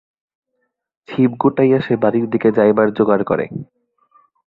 [1.09, 3.45] ছিপ গুটাইয়া সে বাড়ির দিকে যাইবার জোগাড় করে।